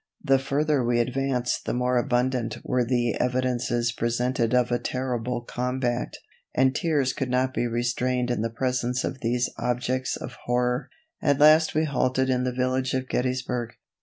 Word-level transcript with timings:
The 0.23 0.39
further 0.39 0.83
we 0.83 0.97
advanced 0.97 1.65
the 1.67 1.75
more 1.75 1.99
abundant 1.99 2.57
were 2.63 2.83
the 2.83 3.13
evidences 3.19 3.91
presented 3.91 4.51
of 4.51 4.71
a 4.71 4.79
terrible 4.79 5.41
combat, 5.43 6.15
and 6.55 6.73
tears 6.73 7.13
could 7.13 7.29
not 7.29 7.53
be 7.53 7.67
restrained 7.67 8.31
in 8.31 8.41
the 8.41 8.49
presence 8.49 9.03
of 9.03 9.19
these 9.21 9.47
objects 9.59 10.17
of 10.17 10.37
horror. 10.45 10.89
At 11.21 11.37
last 11.39 11.75
we 11.75 11.83
halted 11.83 12.31
in 12.31 12.45
the 12.45 12.51
village 12.51 12.95
of 12.95 13.07
Gettysburg. 13.07 13.73